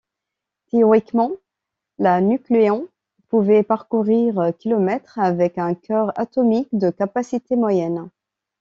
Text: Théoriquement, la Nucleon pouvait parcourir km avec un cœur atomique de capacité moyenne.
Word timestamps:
Théoriquement, 0.71 1.31
la 1.99 2.21
Nucleon 2.21 2.87
pouvait 3.27 3.61
parcourir 3.61 4.51
km 4.57 5.19
avec 5.19 5.59
un 5.59 5.75
cœur 5.75 6.11
atomique 6.19 6.69
de 6.73 6.89
capacité 6.89 7.55
moyenne. 7.55 8.09